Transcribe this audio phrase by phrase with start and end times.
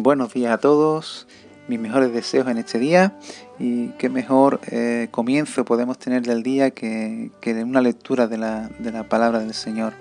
[0.00, 1.26] Buenos días a todos,
[1.66, 3.18] mis mejores deseos en este día
[3.58, 7.32] y qué mejor eh, comienzo podemos tener del día que,
[7.64, 9.94] una lectura de la, de la, palabra del Señor.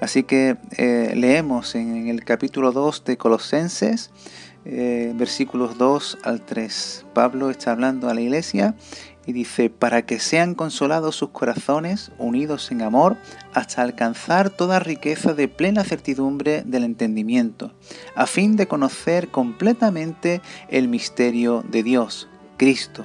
[0.00, 4.10] Así que eh, leemos en, el capítulo 2 de Colosenses,
[4.64, 7.04] eh, versículos 2 al 3.
[7.12, 8.74] Pablo está hablando a la iglesia
[9.32, 13.16] dice, para que sean consolados sus corazones, unidos en amor,
[13.54, 17.72] hasta alcanzar toda riqueza de plena certidumbre del entendimiento,
[18.14, 23.04] a fin de conocer completamente el misterio de Dios, Cristo,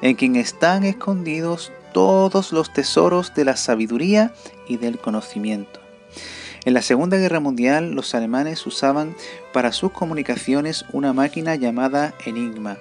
[0.00, 4.32] en quien están escondidos todos los tesoros de la sabiduría
[4.68, 5.80] y del conocimiento.
[6.64, 9.16] En la Segunda Guerra Mundial los alemanes usaban
[9.52, 12.78] para sus comunicaciones una máquina llamada Enigma,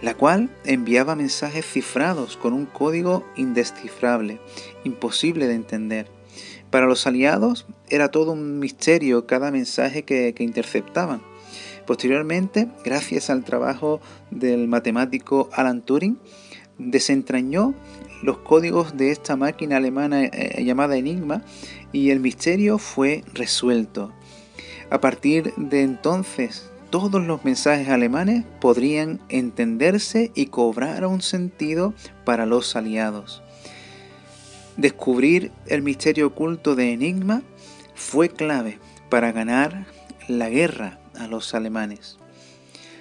[0.00, 4.40] la cual enviaba mensajes cifrados con un código indescifrable,
[4.84, 6.08] imposible de entender.
[6.70, 11.22] Para los aliados era todo un misterio cada mensaje que, interceptaban.
[11.86, 16.18] Posteriormente, gracias al trabajo del matemático Alan Turing,
[16.76, 17.74] desentrañó
[18.22, 21.42] los códigos de esta máquina alemana eh, llamada Enigma
[21.92, 24.12] y el misterio fue resuelto.
[24.90, 31.94] A partir de entonces, todos los mensajes alemanes podrían entenderse y cobrar un sentido
[32.24, 33.42] para los aliados.
[34.76, 37.42] Descubrir el misterio oculto de Enigma
[37.94, 38.78] fue clave
[39.10, 39.86] para ganar
[40.28, 42.18] la guerra a los alemanes.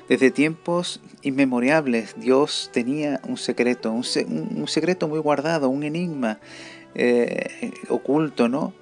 [0.10, 4.04] Desde tiempos inmemorables Dios tenía un secreto, un,
[4.68, 6.40] secreto muy guardado, un enigma
[6.96, 8.74] eh, oculto, ¿no?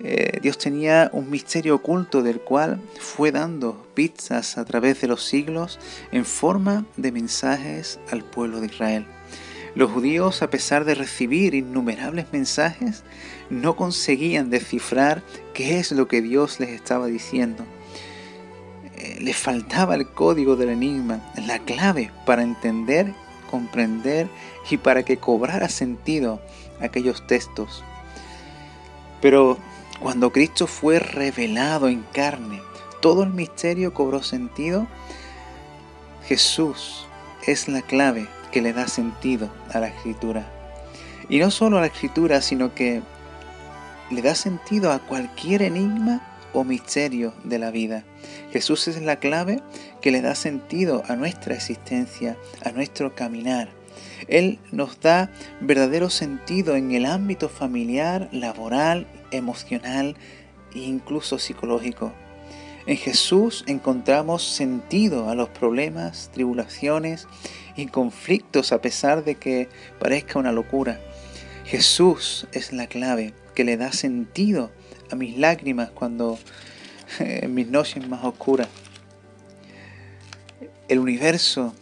[0.00, 5.24] Eh, Dios tenía un misterio oculto del cual fue dando pistas a través de los
[5.24, 5.80] siglos
[6.12, 9.06] en forma de mensajes al pueblo de Israel.
[9.74, 13.02] Los judíos, a pesar de recibir innumerables mensajes,
[13.50, 17.64] no conseguían descifrar qué es lo que Dios les estaba diciendo.
[18.96, 23.14] Eh, les faltaba el código del enigma, la clave para entender,
[23.50, 24.28] comprender
[24.70, 26.40] y para que cobrara sentido
[26.80, 27.84] aquellos textos.
[29.20, 29.58] Pero
[30.00, 32.62] cuando Cristo fue revelado en carne,
[33.00, 34.86] todo el misterio cobró sentido.
[36.26, 37.06] Jesús
[37.46, 40.46] es la clave que le da sentido a la escritura.
[41.28, 43.02] Y no solo a la escritura, sino que
[44.10, 46.22] le da sentido a cualquier enigma
[46.52, 48.04] o misterio de la vida.
[48.52, 49.62] Jesús es la clave
[50.00, 53.77] que le da sentido a nuestra existencia, a nuestro caminar.
[54.28, 60.16] Él nos da verdadero sentido en el ámbito familiar, laboral, emocional
[60.74, 62.12] e incluso psicológico.
[62.86, 67.26] En Jesús encontramos sentido a los problemas, tribulaciones
[67.76, 70.98] y conflictos a pesar de que parezca una locura.
[71.66, 74.70] Jesús es la clave que le da sentido
[75.10, 76.38] a mis lágrimas cuando
[77.18, 78.68] en mis noches más oscuras.
[80.88, 81.74] El universo,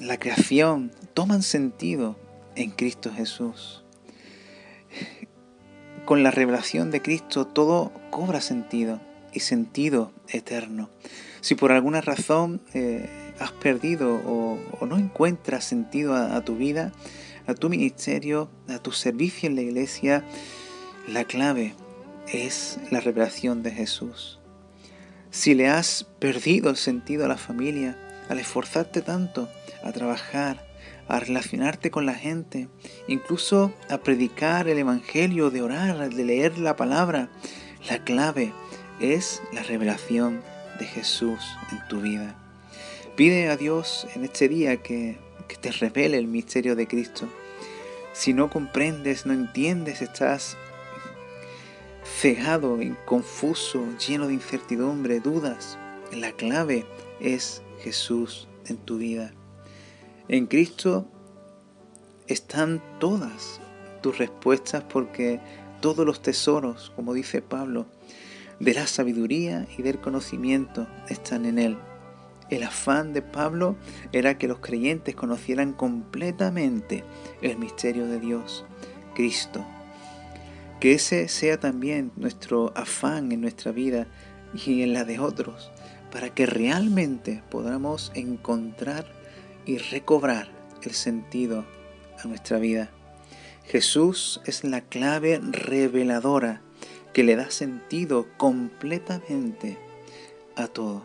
[0.00, 2.16] la creación, toman sentido
[2.54, 3.84] en Cristo Jesús.
[6.04, 9.00] Con la revelación de Cristo todo cobra sentido
[9.32, 10.90] y sentido eterno.
[11.40, 13.08] Si por alguna razón eh,
[13.38, 16.92] has perdido o, no encuentras sentido a, tu vida,
[17.46, 20.24] a tu ministerio, a tu servicio en la iglesia,
[21.08, 21.74] la clave
[22.32, 24.38] es la revelación de Jesús.
[25.30, 29.48] Si le has perdido el sentido a la familia, al esforzarte tanto
[29.82, 30.66] a trabajar,
[31.08, 32.68] a relacionarte con la gente,
[33.06, 37.28] incluso a predicar el Evangelio, de orar, de leer la palabra.
[37.88, 38.52] La clave
[39.00, 40.42] es la revelación
[40.78, 42.34] de Jesús en tu vida.
[43.16, 47.28] Pide a Dios en este día que, que te revele el misterio de Cristo.
[48.12, 50.56] Si no comprendes, no entiendes, estás
[52.04, 55.78] cegado, confuso, lleno de incertidumbre, dudas.
[56.12, 56.86] La clave
[57.20, 59.32] es Jesús en tu vida.
[60.28, 61.06] En Cristo
[62.26, 63.60] están todas
[64.02, 65.40] tus respuestas porque
[65.80, 67.86] todos los tesoros, como dice Pablo,
[68.60, 71.78] de la sabiduría y del conocimiento están en Él.
[72.48, 73.76] El afán de Pablo
[74.12, 77.04] era que los creyentes conocieran completamente
[77.42, 78.64] el misterio de Dios,
[79.14, 79.64] Cristo.
[80.80, 84.06] Que ese sea también nuestro afán en nuestra vida
[84.54, 85.70] y en la de otros,
[86.16, 89.04] para que realmente podamos encontrar
[89.66, 90.48] y recobrar
[90.80, 91.66] el sentido
[92.18, 92.90] a nuestra vida.
[93.66, 96.62] Jesús es la clave reveladora
[97.12, 99.76] que le da sentido completamente
[100.54, 101.04] a todo.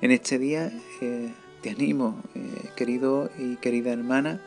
[0.00, 0.72] En este día
[1.02, 1.30] eh,
[1.60, 4.40] te animo, eh, querido y querida hermana,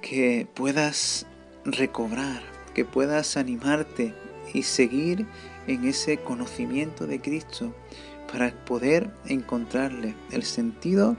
[0.00, 1.26] que puedas
[1.66, 4.14] recobrar, que puedas animarte
[4.52, 5.26] y seguir
[5.66, 7.74] en ese conocimiento de Cristo,
[8.30, 11.16] para poder encontrarle el sentido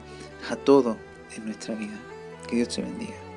[0.49, 0.97] a todo
[1.35, 1.99] en nuestra vida.
[2.47, 3.28] Que Dios te bendiga.